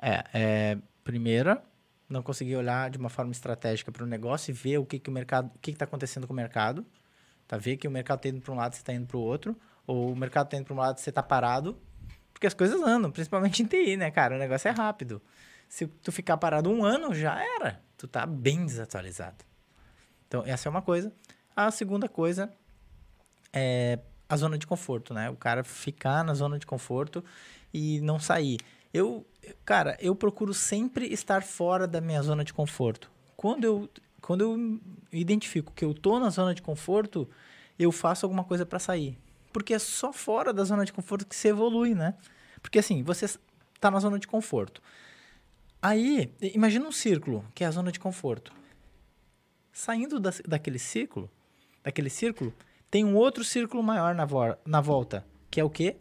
[0.00, 1.62] É, é, primeira,
[2.08, 5.10] não conseguir olhar de uma forma estratégica para o negócio e ver o que, que
[5.10, 6.86] o mercado, o que está acontecendo com o mercado.
[7.46, 7.58] Tá?
[7.58, 9.54] Ver que o mercado está indo para um lado, você está indo para o outro.
[9.86, 11.78] Ou o mercado está indo para um lado, você está parado.
[12.36, 14.36] Porque as coisas andam, principalmente em TI, né, cara?
[14.36, 15.22] O negócio é rápido.
[15.70, 17.80] Se tu ficar parado um ano, já era.
[17.96, 19.42] Tu tá bem desatualizado.
[20.28, 21.10] Então, essa é uma coisa.
[21.56, 22.52] A segunda coisa
[23.54, 25.30] é a zona de conforto, né?
[25.30, 27.24] O cara ficar na zona de conforto
[27.72, 28.58] e não sair.
[28.92, 29.26] Eu,
[29.64, 33.10] cara, eu procuro sempre estar fora da minha zona de conforto.
[33.34, 33.88] Quando eu,
[34.20, 34.78] quando eu
[35.10, 37.26] identifico que eu tô na zona de conforto,
[37.78, 39.18] eu faço alguma coisa para sair.
[39.56, 42.14] Porque é só fora da zona de conforto que se evolui, né?
[42.60, 43.26] Porque assim, você
[43.80, 44.82] tá na zona de conforto.
[45.80, 48.52] Aí, imagina um círculo, que é a zona de conforto.
[49.72, 51.30] Saindo da, daquele círculo,
[51.82, 52.52] daquele círculo,
[52.90, 55.96] tem um outro círculo maior na, vo na volta, que é o quê?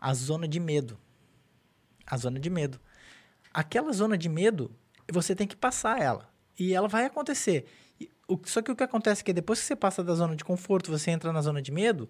[0.00, 0.96] A zona de medo.
[2.06, 2.80] A zona de medo.
[3.52, 4.70] Aquela zona de medo,
[5.10, 6.32] você tem que passar ela.
[6.56, 7.66] E ela vai acontecer.
[8.28, 10.44] O, só que o que acontece é que depois que você passa da zona de
[10.44, 12.08] conforto, você entra na zona de medo,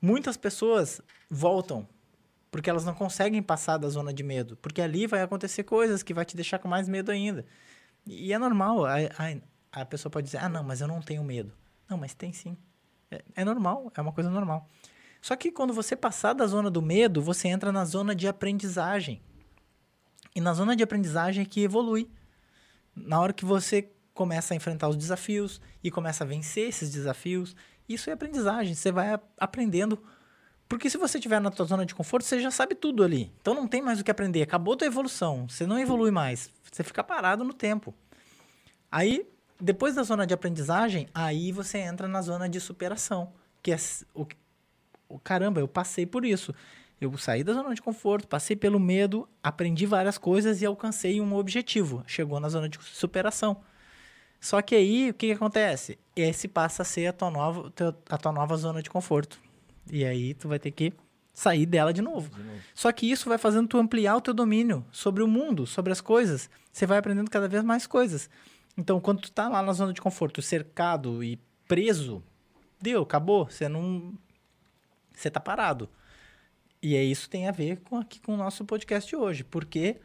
[0.00, 1.86] muitas pessoas voltam
[2.50, 6.14] porque elas não conseguem passar da zona de medo, porque ali vai acontecer coisas que
[6.14, 7.44] vai te deixar com mais medo ainda.
[8.06, 11.22] E é normal, a, a, a pessoa pode dizer, ah, não, mas eu não tenho
[11.22, 11.52] medo.
[11.88, 12.56] Não, mas tem sim.
[13.10, 14.66] É, é normal, é uma coisa normal.
[15.20, 19.20] Só que quando você passar da zona do medo, você entra na zona de aprendizagem.
[20.34, 22.08] E na zona de aprendizagem é que evolui.
[22.94, 27.54] Na hora que você começa a enfrentar os desafios e começa a vencer esses desafios,
[27.88, 28.74] isso é aprendizagem.
[28.74, 30.02] Você vai aprendendo.
[30.68, 33.32] Porque se você estiver na tua zona de conforto, você já sabe tudo ali.
[33.40, 34.42] Então não tem mais o que aprender.
[34.42, 35.48] Acabou tua evolução.
[35.48, 36.50] Você não evolui mais.
[36.70, 37.94] Você fica parado no tempo.
[38.90, 39.26] Aí
[39.60, 43.76] depois da zona de aprendizagem, aí você entra na zona de superação, que é
[44.14, 44.26] o,
[45.08, 46.54] o caramba, eu passei por isso.
[47.00, 51.34] Eu saí da zona de conforto, passei pelo medo, aprendi várias coisas e alcancei um
[51.34, 52.02] objetivo.
[52.06, 53.60] Chegou na zona de superação.
[54.40, 55.98] Só que aí, o que, que acontece?
[56.14, 57.72] Esse passa a ser a tua, nova,
[58.08, 59.40] a tua nova zona de conforto.
[59.90, 60.92] E aí tu vai ter que
[61.32, 62.34] sair dela de novo.
[62.34, 62.60] de novo.
[62.74, 66.00] Só que isso vai fazendo tu ampliar o teu domínio sobre o mundo, sobre as
[66.00, 66.50] coisas.
[66.72, 68.28] Você vai aprendendo cada vez mais coisas.
[68.76, 72.22] Então, quando tu tá lá na zona de conforto, cercado e preso,
[72.80, 73.46] deu, acabou.
[73.46, 74.14] Você não.
[75.14, 75.88] Você tá parado.
[76.80, 79.42] E é isso tem a ver com aqui com o nosso podcast hoje.
[79.42, 79.96] Porque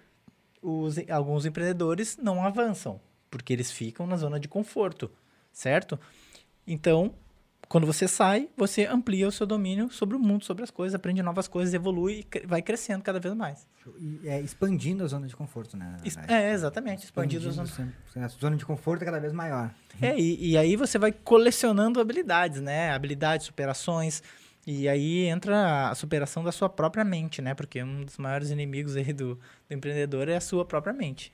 [0.62, 3.00] os, alguns empreendedores não avançam.
[3.34, 5.10] Porque eles ficam na zona de conforto,
[5.52, 6.00] certo?
[6.68, 7.16] Então,
[7.68, 11.24] quando você sai, você amplia o seu domínio sobre o mundo, sobre as coisas, aprende
[11.24, 13.66] novas coisas, evolui e vai crescendo cada vez mais.
[14.00, 15.98] E é, expandindo a zona de conforto, né?
[16.28, 17.06] É, exatamente.
[17.06, 18.28] Expandindo, expandindo a zona...
[18.28, 19.74] A zona de conforto é cada vez maior.
[20.00, 22.92] É, e, e aí você vai colecionando habilidades, né?
[22.92, 24.22] Habilidades, superações.
[24.68, 27.56] E aí entra a superação da sua própria mente, né?
[27.56, 31.34] Porque um dos maiores inimigos aí do, do empreendedor é a sua própria mente.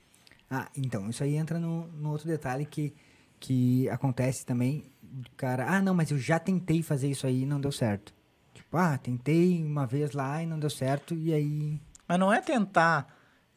[0.50, 2.92] Ah, então, isso aí entra no, no outro detalhe que,
[3.38, 4.90] que acontece também
[5.36, 8.14] cara, ah, não, mas eu já tentei fazer isso aí e não deu certo.
[8.54, 11.80] Tipo, ah, tentei uma vez lá e não deu certo, e aí.
[12.06, 13.06] Mas não é tentar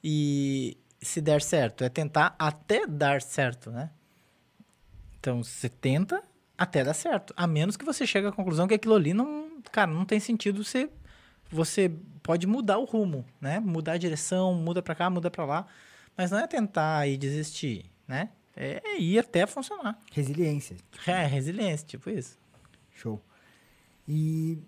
[0.03, 3.89] e se der certo, é tentar até dar certo, né?
[5.19, 6.21] Então, você tenta
[6.57, 7.33] até dar certo.
[7.37, 10.63] A menos que você chegue à conclusão que aquilo ali não, cara, não tem sentido
[10.63, 10.89] você
[11.51, 11.91] você
[12.23, 13.59] pode mudar o rumo, né?
[13.59, 15.67] Mudar a direção, muda para cá, muda para lá,
[16.17, 18.29] mas não é tentar e desistir, né?
[18.55, 19.99] É ir até funcionar.
[20.11, 20.77] Resiliência.
[21.07, 22.37] É, resiliência, tipo isso.
[22.93, 23.19] Show.
[24.07, 24.59] E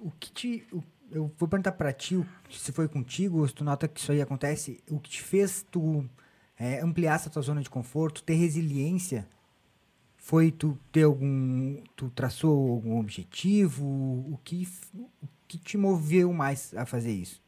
[0.00, 0.66] o que te.
[0.72, 4.22] O, eu vou perguntar pra ti se foi contigo, se tu nota que isso aí
[4.22, 6.08] acontece, o que te fez tu
[6.58, 9.28] é, ampliar essa tua zona de conforto, ter resiliência,
[10.16, 16.72] foi tu ter algum, tu traçou algum objetivo, o que, o que te moveu mais
[16.74, 17.41] a fazer isso?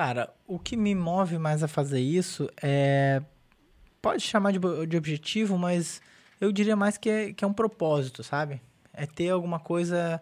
[0.00, 3.20] Cara, o que me move mais a fazer isso é.
[4.00, 6.00] Pode chamar de, de objetivo, mas
[6.40, 8.62] eu diria mais que é, que é um propósito, sabe?
[8.94, 10.18] É ter alguma coisa.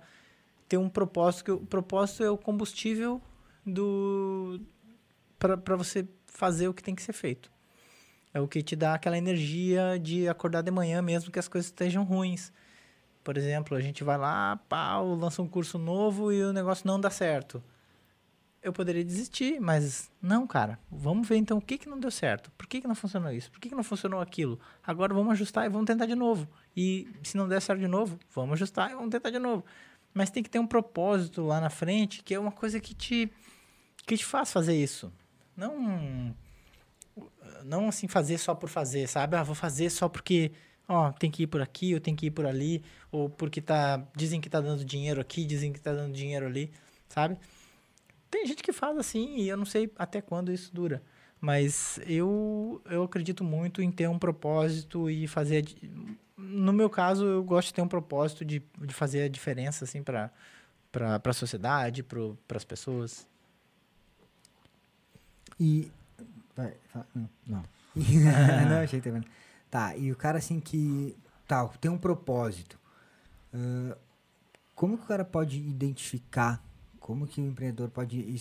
[0.68, 1.44] Ter um propósito.
[1.44, 3.22] Que o propósito é o combustível
[3.64, 4.60] do.
[5.38, 7.48] para você fazer o que tem que ser feito.
[8.34, 11.66] É o que te dá aquela energia de acordar de manhã, mesmo que as coisas
[11.66, 12.52] estejam ruins.
[13.22, 17.00] Por exemplo, a gente vai lá, pau, lança um curso novo e o negócio não
[17.00, 17.62] dá certo
[18.62, 20.78] eu poderia desistir, mas não, cara.
[20.90, 22.50] Vamos ver então o que, que não deu certo.
[22.52, 23.50] Por que, que não funcionou isso?
[23.50, 24.58] Por que, que não funcionou aquilo?
[24.84, 26.48] Agora vamos ajustar e vamos tentar de novo.
[26.76, 29.64] E se não der certo de novo, vamos ajustar e vamos tentar de novo.
[30.12, 33.30] Mas tem que ter um propósito lá na frente, que é uma coisa que te
[34.06, 35.12] que te faz fazer isso.
[35.56, 36.34] Não
[37.64, 39.36] não assim fazer só por fazer, sabe?
[39.36, 40.52] Ah, vou fazer só porque
[40.88, 44.02] ó, tem que ir por aqui, ou tem que ir por ali, ou porque tá
[44.16, 46.72] dizem que tá dando dinheiro aqui, dizem que tá dando dinheiro ali,
[47.08, 47.38] sabe?
[48.30, 51.02] Tem gente que faz assim e eu não sei até quando isso dura.
[51.40, 55.64] Mas eu, eu acredito muito em ter um propósito e fazer.
[56.36, 60.02] No meu caso, eu gosto de ter um propósito de, de fazer a diferença assim,
[60.02, 60.32] para
[60.92, 63.26] a sociedade, para as pessoas.
[65.60, 65.90] E.
[66.56, 67.28] Vai, fala- não.
[67.46, 67.64] Não.
[68.68, 69.10] não, achei que
[69.70, 71.16] tá e o cara assim que.
[71.46, 72.78] Tá, tem um propósito.
[73.52, 73.96] Ah,
[74.74, 76.62] como que o cara pode identificar?
[77.08, 78.38] Como que o empreendedor pode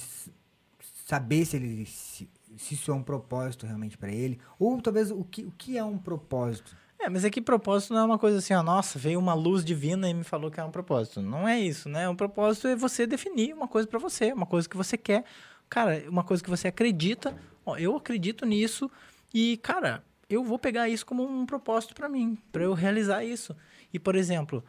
[1.05, 1.85] saber se ele.
[1.85, 4.41] Se, se isso é um propósito realmente para ele?
[4.59, 6.75] Ou talvez o que, o que é um propósito?
[6.99, 9.63] É, mas é que propósito não é uma coisa assim, ó, nossa, veio uma luz
[9.63, 11.21] divina e me falou que é um propósito.
[11.21, 12.09] Não é isso, né?
[12.09, 15.23] Um propósito é você definir uma coisa pra você, uma coisa que você quer.
[15.69, 17.39] Cara, uma coisa que você acredita.
[17.65, 18.91] Ó, eu acredito nisso
[19.33, 23.55] e, cara, eu vou pegar isso como um propósito pra mim, pra eu realizar isso.
[23.93, 24.61] E, por exemplo,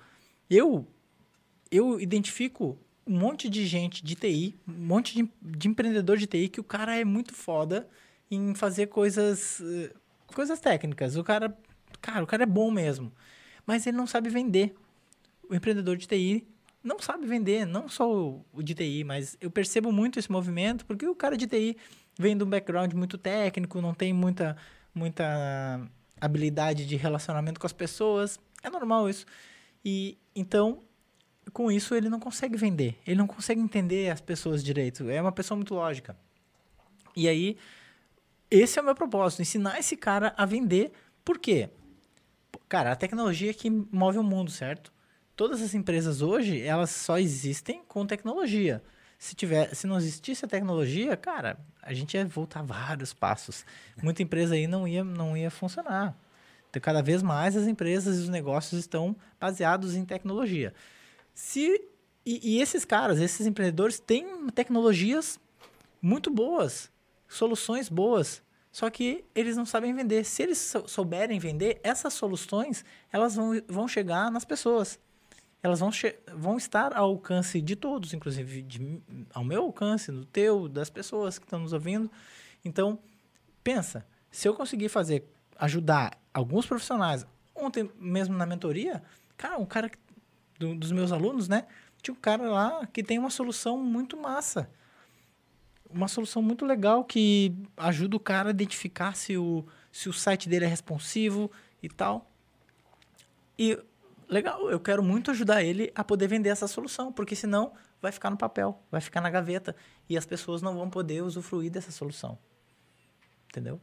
[0.49, 0.87] eu
[1.69, 2.79] eu identifico
[3.09, 6.65] um monte de gente de TI, um monte de, de empreendedor de TI que o
[6.65, 7.89] cara é muito foda
[8.31, 9.93] em fazer coisas eh,
[10.27, 11.17] coisas técnicas.
[11.17, 11.57] O cara,
[12.01, 13.11] cara, o cara é bom mesmo,
[13.67, 14.75] mas ele não sabe vender.
[15.49, 16.47] O empreendedor de TI
[16.85, 18.11] não sabe vender, não só
[18.53, 21.77] o, de TI, mas eu percebo muito esse movimento porque o cara de TI
[22.19, 24.57] vem de um background muito técnico, não tem muita
[24.95, 25.81] muita
[26.21, 28.39] habilidade de relacionamento com as pessoas.
[28.63, 29.25] É normal isso.
[29.85, 30.83] E então
[31.51, 35.09] com isso ele não consegue vender, ele não consegue entender as pessoas direito.
[35.09, 36.17] É uma pessoa muito lógica.
[37.17, 37.57] E aí,
[38.51, 40.93] esse é o meu propósito, ensinar esse cara a vender.
[41.25, 41.69] Por quê?
[42.69, 44.93] Cara, a tecnologia é que move o mundo, certo?
[45.37, 48.83] Todas as empresas hoje, elas só existem com tecnologia.
[49.19, 53.65] Se, tiver, se não existisse a tecnologia, cara, a gente ia voltar vários passos.
[54.03, 56.17] Muita empresa aí não ia, não ia funcionar.
[56.71, 60.75] Então, cada vez mais as empresas e os negócios estão baseados em tecnologia.
[61.41, 61.81] Se
[62.27, 65.39] e, e esses caras, esses empreendedores têm tecnologias
[66.03, 66.91] muito boas,
[67.29, 70.25] soluções boas, só que eles não sabem vender.
[70.25, 74.99] Se eles sou- souberem vender, essas soluções elas vão, vão chegar nas pessoas.
[75.63, 75.91] Elas vão,
[76.35, 79.01] vão estar ao alcance de todos, inclusive de
[79.33, 82.11] ao meu alcance, do teu, das pessoas que estão nos ouvindo.
[82.65, 82.99] Então,
[83.63, 85.25] pensa, se eu conseguir fazer,
[85.57, 87.25] ajudar alguns profissionais,
[87.55, 89.05] ontem mesmo na mentoria,
[89.37, 89.99] cara, um cara que-
[90.59, 91.67] do- dos meus alunos, né?
[92.03, 94.71] Tinha um cara lá que tem uma solução muito massa.
[95.91, 100.49] Uma solução muito legal que ajuda o cara a identificar se o, se o site
[100.49, 101.51] dele é responsivo
[101.83, 102.31] e tal.
[103.59, 103.79] E
[104.29, 108.31] legal, eu quero muito ajudar ele a poder vender essa solução, porque senão vai ficar
[108.31, 109.75] no papel, vai ficar na gaveta
[110.09, 112.39] e as pessoas não vão poder usufruir dessa solução.
[113.49, 113.81] Entendeu?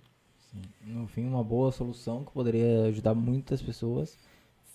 [0.82, 4.18] No fim, uma boa solução que poderia ajudar muitas pessoas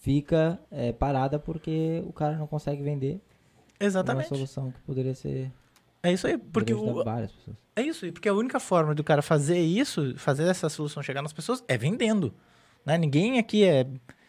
[0.01, 3.21] fica é, parada porque o cara não consegue vender
[3.79, 4.29] uma Exatamente.
[4.29, 5.51] solução que poderia ser
[6.03, 7.57] É isso aí, porque o, várias pessoas.
[7.77, 11.23] É isso, e porque a única forma do cara fazer isso, fazer essa solução chegar
[11.23, 12.35] nas pessoas, é vendendo.
[12.85, 12.97] Né?
[12.97, 13.87] Ninguém aqui é,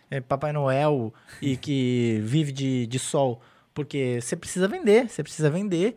[0.10, 3.42] é Papai Noel e que vive de, de sol.
[3.74, 5.96] Porque você precisa vender, você precisa vender.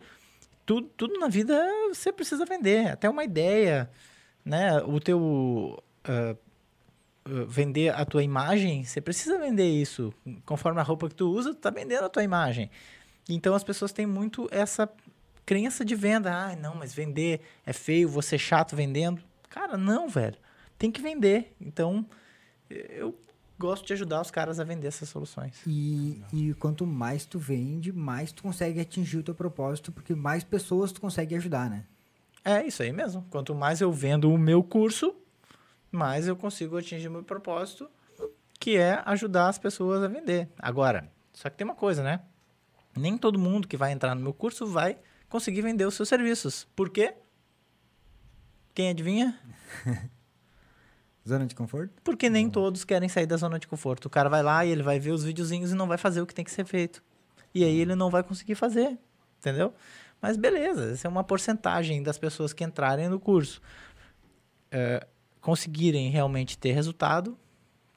[0.65, 1.53] Tudo, tudo na vida
[1.89, 2.87] você precisa vender.
[2.87, 3.89] Até uma ideia,
[4.43, 4.81] né?
[4.83, 5.83] O teu...
[6.05, 6.35] ah,
[7.47, 10.13] vender a tua imagem, você precisa vender isso.
[10.45, 12.69] Conforme a roupa que tu usa, tu tá vendendo a tua imagem.
[13.27, 14.89] Então as pessoas têm muito essa
[15.45, 16.31] crença de venda.
[16.31, 19.21] Ah, não, mas vender é feio, ser chato vendendo.
[19.49, 20.37] Cara, não, velho.
[20.77, 21.55] Tem que vender.
[21.59, 22.05] Então,
[22.69, 23.17] eu,
[23.57, 25.61] gosto de ajudar os caras a vender essas soluções.
[25.65, 30.43] E, e quanto mais tu vende, mais tu consegue atingir o teu propósito, porque mais
[30.43, 31.85] pessoas tu consegue ajudar, né?
[32.43, 33.25] É isso aí mesmo.
[33.29, 35.15] Quanto mais eu vendo o meu curso,
[35.95, 37.89] mais eu consigo atingir meu propósito,
[38.59, 40.49] que é ajudar as pessoas a vender.
[40.59, 42.21] Agora, só que tem uma coisa, né?
[42.95, 44.97] Nem todo mundo que vai entrar no meu curso vai
[45.29, 46.65] conseguir vender os seus serviços.
[46.75, 47.13] Por quê?
[48.73, 49.39] Quem adivinha?
[51.27, 51.93] Zona de conforto?
[52.03, 54.05] Porque nem todos querem sair da zona de conforto.
[54.05, 56.27] O cara vai lá e ele vai ver os videozinhos e não vai fazer o
[56.27, 57.03] que tem que ser feito.
[57.53, 58.97] E aí ele não vai conseguir fazer,
[59.39, 59.73] entendeu?
[60.21, 63.61] Mas beleza, essa é uma porcentagem das pessoas que entrarem no curso.
[64.69, 65.07] É,
[65.45, 67.37] conseguirem realmente ter resultado,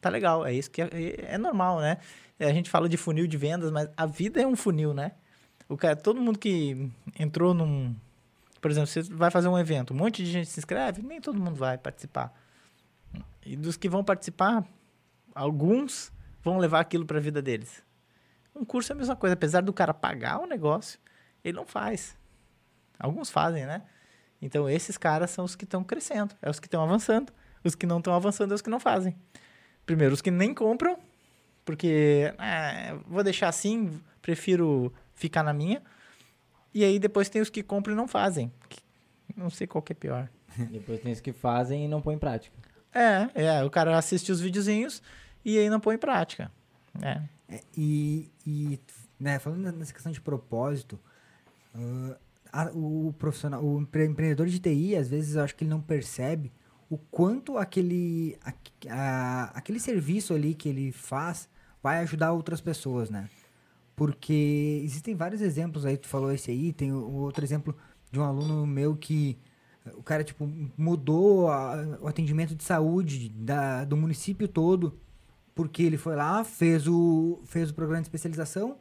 [0.02, 0.44] tá legal.
[0.44, 0.88] É isso que é,
[1.32, 1.96] é, normal, né?
[2.38, 5.12] A gente fala de funil de vendas, mas a vida é um funil, né?
[5.66, 7.96] O cara, todo mundo que entrou num.
[8.60, 11.40] Por exemplo, você vai fazer um evento, um monte de gente se inscreve, nem todo
[11.40, 12.38] mundo vai participar.
[13.46, 14.62] E dos que vão participar,
[15.34, 17.82] alguns vão levar aquilo para a vida deles.
[18.54, 21.00] Um curso é a mesma coisa, apesar do cara pagar o negócio,
[21.42, 22.14] ele não faz.
[22.98, 23.84] Alguns fazem, né?
[24.40, 27.32] Então esses caras são os que estão crescendo, é os que estão avançando.
[27.64, 29.16] Os que não estão avançando é os que não fazem.
[29.84, 30.98] Primeiro, os que nem compram,
[31.64, 35.82] porque é, vou deixar assim, prefiro ficar na minha.
[36.72, 38.52] E aí depois tem os que compram e não fazem.
[39.36, 40.28] Não sei qual que é pior.
[40.70, 42.56] Depois tem os que fazem e não põem em prática.
[42.92, 45.02] É, é, o cara assiste os videozinhos
[45.44, 46.50] e aí não põe em prática.
[47.00, 47.22] É.
[47.48, 48.80] é e, e
[49.18, 50.98] né, falando nessa questão de propósito,
[51.74, 52.16] uh,
[52.52, 56.52] a, o profissional, o empreendedor de TI, às vezes eu acho que ele não percebe
[56.90, 58.52] o quanto aquele, a,
[58.90, 61.48] a, aquele serviço ali que ele faz
[61.82, 63.28] vai ajudar outras pessoas, né?
[63.94, 67.76] Porque existem vários exemplos aí, tu falou esse aí, tem outro exemplo
[68.10, 69.38] de um aluno meu que
[69.96, 74.98] o cara, tipo, mudou a, o atendimento de saúde da, do município todo,
[75.54, 78.78] porque ele foi lá, fez o, fez o programa de especialização,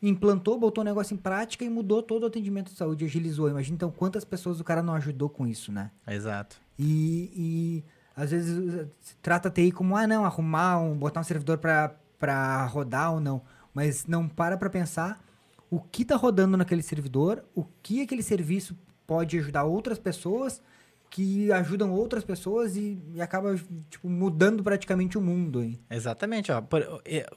[0.00, 3.48] implantou, botou o negócio em prática e mudou todo o atendimento de saúde, agilizou.
[3.48, 5.90] Imagina então quantas pessoas o cara não ajudou com isso, né?
[6.06, 6.60] Exato.
[6.78, 7.84] E, e
[8.14, 12.66] às vezes se trata a TI como, ah, não, arrumar, um, botar um servidor para
[12.66, 13.42] rodar ou não.
[13.74, 15.22] Mas não para para pensar
[15.70, 20.62] o que está rodando naquele servidor, o que aquele serviço pode ajudar outras pessoas
[21.10, 23.56] que ajudam outras pessoas e, e acaba
[23.90, 25.62] tipo, mudando praticamente o mundo.
[25.62, 25.78] Hein?
[25.90, 26.52] Exatamente.
[26.52, 26.62] Ó.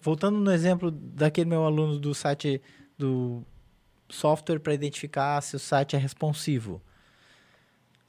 [0.01, 2.62] voltando no exemplo daquele meu aluno do site
[2.97, 3.43] do
[4.10, 6.81] software para identificar se o site é responsivo.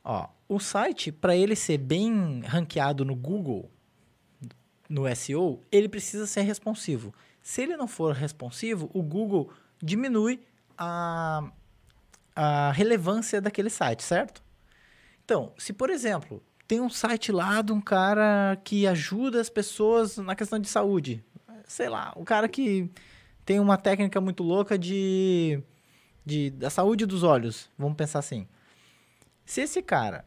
[0.05, 3.71] Ó, o site, para ele ser bem ranqueado no Google,
[4.89, 7.15] no SEO, ele precisa ser responsivo.
[7.41, 9.51] Se ele não for responsivo, o Google
[9.83, 10.41] diminui
[10.77, 11.51] a,
[12.35, 14.43] a relevância daquele site, certo?
[15.33, 20.19] Então, se por exemplo, tem um site lá de um cara que ajuda as pessoas
[20.19, 21.25] na questão de saúde,
[21.65, 22.91] sei lá, um cara que
[23.43, 25.59] tem uma técnica muito louca de,
[26.23, 28.47] de da saúde dos olhos, vamos pensar assim.
[29.47, 30.27] Se esse cara,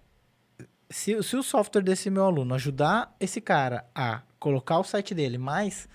[0.90, 5.38] se, se o software desse meu aluno ajudar esse cara a colocar o site dele
[5.38, 5.88] mais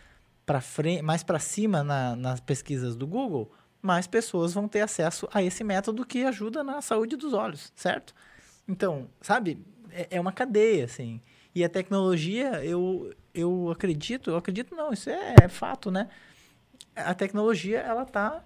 [0.47, 3.51] para frente, mais para cima na, nas pesquisas do Google,
[3.83, 8.15] mais pessoas vão ter acesso a esse método que ajuda na saúde dos olhos, certo?
[8.71, 11.21] Então, sabe, é, é uma cadeia, assim.
[11.53, 16.09] E a tecnologia, eu, eu acredito, eu acredito não, isso é, é fato, né?
[16.95, 18.45] A tecnologia, ela tá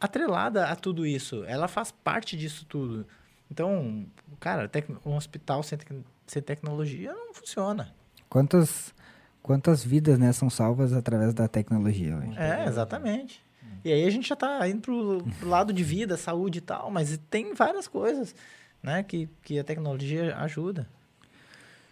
[0.00, 1.44] atrelada a tudo isso.
[1.44, 3.06] Ela faz parte disso tudo.
[3.50, 4.06] Então,
[4.40, 4.70] cara,
[5.04, 5.78] um hospital sem,
[6.26, 7.94] sem tecnologia não funciona.
[8.30, 8.94] Quantas,
[9.42, 12.38] quantas vidas né, são salvas através da tecnologia hoje?
[12.38, 13.42] É, exatamente.
[13.84, 16.90] E aí a gente já está indo pro, pro lado de vida, saúde e tal,
[16.90, 18.34] mas tem várias coisas
[18.82, 20.88] né, que, que a tecnologia ajuda.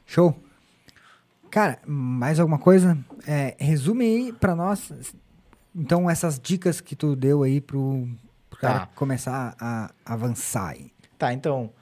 [0.06, 0.36] Show.
[1.50, 2.98] Cara, mais alguma coisa?
[3.26, 4.92] É, resume aí para nós,
[5.74, 8.08] então, essas dicas que tu deu aí pro,
[8.48, 8.86] pro cara tá.
[8.94, 10.92] começar a avançar aí.
[11.16, 11.72] Tá, então,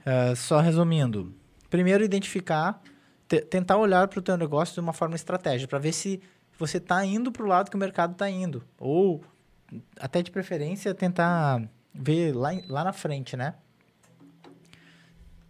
[0.00, 1.34] uh, só resumindo.
[1.68, 2.80] Primeiro, identificar,
[3.50, 6.20] tentar olhar para o teu negócio de uma forma estratégica, para ver se
[6.58, 8.64] você está indo para o lado que o mercado está indo.
[8.78, 9.22] Ou
[10.00, 13.54] até de preferência, tentar ver lá, lá na frente, né?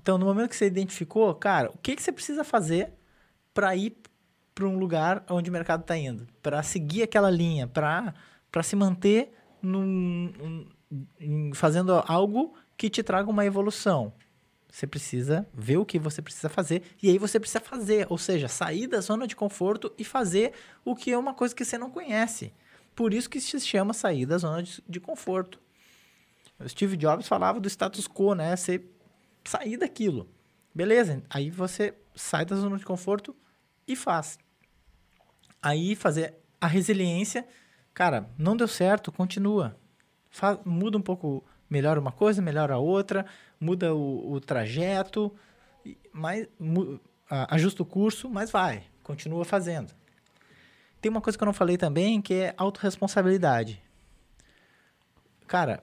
[0.06, 2.92] Então, no momento que você identificou, cara, o que, que você precisa fazer
[3.52, 3.96] para ir
[4.54, 6.28] para um lugar onde o mercado está indo?
[6.40, 8.14] Para seguir aquela linha, para
[8.62, 10.64] se manter num,
[11.18, 14.12] num, fazendo algo que te traga uma evolução.
[14.70, 18.46] Você precisa ver o que você precisa fazer e aí você precisa fazer, ou seja,
[18.46, 20.52] sair da zona de conforto e fazer
[20.84, 22.52] o que é uma coisa que você não conhece.
[22.94, 25.58] Por isso que se chama sair da zona de, de conforto.
[26.60, 28.54] O Steve Jobs falava do status quo, né?
[28.54, 28.80] Você
[29.48, 30.28] sair daquilo.
[30.74, 33.34] Beleza, aí você sai da zona de conforto
[33.86, 34.38] e faz.
[35.62, 37.46] Aí fazer a resiliência.
[37.94, 39.76] Cara, não deu certo, continua.
[40.30, 43.24] Fa- muda um pouco, melhora uma coisa, melhora a outra,
[43.58, 45.34] muda o, o trajeto,
[46.12, 49.94] mas, mu- ajusta o curso, mas vai, continua fazendo.
[51.00, 53.82] Tem uma coisa que eu não falei também, que é autorresponsabilidade.
[55.46, 55.82] Cara,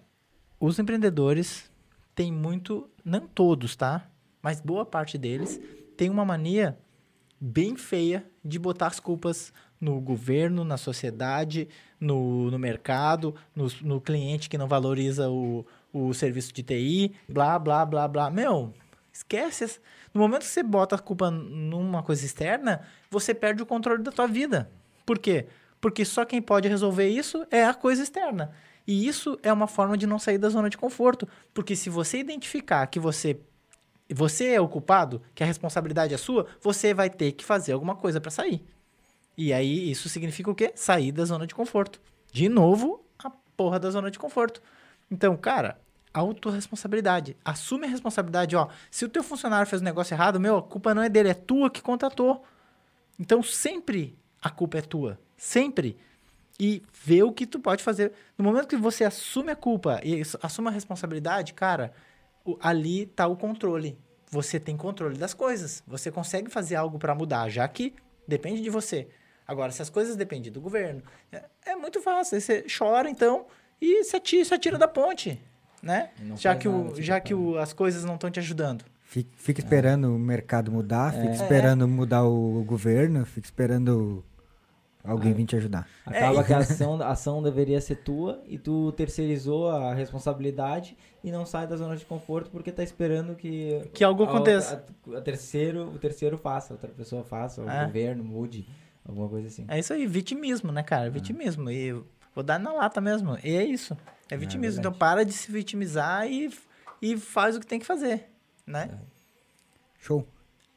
[0.59, 1.71] os empreendedores
[2.15, 4.07] têm muito, não todos, tá?
[4.41, 5.59] Mas boa parte deles
[5.95, 6.77] tem uma mania
[7.39, 11.67] bem feia de botar as culpas no governo, na sociedade,
[11.99, 17.59] no, no mercado, no, no cliente que não valoriza o, o serviço de TI, blá,
[17.59, 18.29] blá, blá, blá.
[18.29, 18.73] Meu,
[19.11, 19.79] esquece.
[20.13, 24.11] No momento que você bota a culpa numa coisa externa, você perde o controle da
[24.11, 24.71] tua vida.
[25.05, 25.47] Por quê?
[25.81, 28.53] Porque só quem pode resolver isso é a coisa externa.
[28.85, 31.27] E isso é uma forma de não sair da zona de conforto.
[31.53, 33.39] Porque se você identificar que você
[34.09, 37.95] você é o culpado, que a responsabilidade é sua, você vai ter que fazer alguma
[37.95, 38.63] coisa para sair.
[39.37, 40.71] E aí isso significa o quê?
[40.75, 41.99] Sair da zona de conforto.
[42.31, 44.61] De novo, a porra da zona de conforto.
[45.09, 45.79] Então, cara,
[46.13, 47.35] autorresponsabilidade.
[47.43, 48.67] Assume a responsabilidade, ó.
[48.91, 51.33] Se o teu funcionário fez um negócio errado, meu, a culpa não é dele, é
[51.33, 52.43] tua que contratou.
[53.19, 55.19] Então, sempre a culpa é tua.
[55.35, 55.97] Sempre.
[56.59, 58.11] E vê o que tu pode fazer.
[58.37, 61.91] No momento que você assume a culpa e isso- assume a responsabilidade, cara,
[62.61, 63.97] ali tá o controle.
[64.29, 65.83] Você tem controle das coisas.
[65.87, 67.93] Você consegue fazer algo para mudar, já que
[68.27, 69.07] depende de você.
[69.47, 72.35] Agora, se as coisas dependem do governo, é, é muito fácil.
[72.35, 73.45] Aí Você chora, então,
[73.81, 75.39] e se atira, se atira da ponte,
[75.81, 76.11] né?
[76.19, 78.85] Não Já que, nada, o, já que o, as coisas não estão te ajudando.
[79.03, 84.23] Fica, fica esperando o mercado mudar, fica esperando mudar o governo, fica esperando
[85.03, 85.87] alguém vir te ajudar.
[86.05, 90.97] Acaba É, que a ação, a ação deveria ser tua e tu terceirizou a responsabilidade
[91.23, 94.83] e não sai da zona de conforto porque tá esperando que Que algo a aconteça.
[95.13, 97.85] a- a terceiro, o terceiro faça, outra pessoa faça, o É.
[97.85, 98.67] governo mude,
[99.05, 99.65] alguma coisa assim.
[99.67, 101.09] É isso aí, vitimismo, né, cara?
[101.09, 101.69] Vitimismo.
[101.69, 103.37] E eu vou dar na lata mesmo.
[103.43, 103.97] E é isso.
[104.29, 104.79] É vitimismo.
[104.79, 106.49] então para de se vitimizar e,
[107.01, 108.25] e faz o que tem que fazer,
[108.65, 108.89] né?
[109.99, 110.25] Show.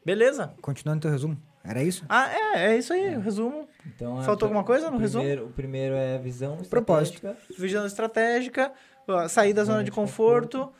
[0.04, 0.52] Beleza?
[0.60, 1.36] Continuando teu resumo.
[1.64, 2.04] Era isso?
[2.08, 3.65] Ah, é, é isso aí, o resumo.
[3.86, 5.22] Então, Faltou é- alguma coisa no o resumo?
[5.24, 7.14] primeiro, O primeiro é visão Propósito.
[7.14, 8.72] estratégica, Vigilância estratégica,
[9.28, 10.72] sair da zona de conforto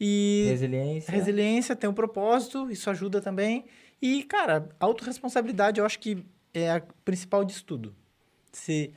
[0.00, 1.12] e resiliência.
[1.12, 3.64] resiliência, tem um propósito, isso ajuda também.
[4.00, 7.94] E, cara, autorresponsabilidade eu acho que é a principal disso tudo.
[8.52, 8.92] Se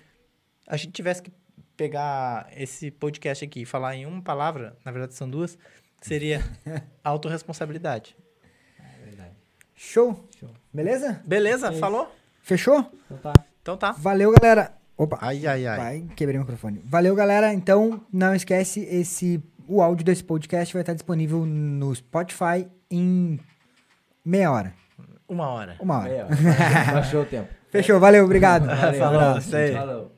[0.67, 1.31] a gente tivesse que
[1.77, 5.57] pegar esse podcast aqui e falar em uma palavra, na verdade são duas,
[6.01, 6.39] seria
[7.03, 8.15] autorresponsabilidade.
[8.79, 9.35] É verdade.
[9.75, 10.27] Show.
[10.39, 10.49] Show.
[10.73, 11.21] Beleza?
[11.25, 11.67] Beleza?
[11.69, 11.77] É.
[11.77, 12.13] Falou?
[12.41, 12.91] Fechou?
[13.05, 13.33] Então tá.
[13.65, 13.93] Então tá.
[13.93, 14.73] Valeu, galera.
[14.95, 15.17] Opa.
[15.19, 15.77] Ai, ai, ai.
[15.77, 16.83] Vai, quebrei o microfone.
[16.85, 17.51] Valeu, galera.
[17.51, 23.39] Então, não esquece, esse, o áudio desse podcast vai estar disponível no Spotify em
[24.23, 24.71] meia hora.
[25.27, 25.77] Uma hora.
[25.79, 26.11] Uma hora.
[26.11, 27.49] Aí, ó, baixou o tempo.
[27.71, 28.67] Fechou, valeu, obrigado.
[28.67, 29.47] Valeu, Falou, abraço.
[29.47, 29.73] isso aí.
[29.73, 30.14] Falou.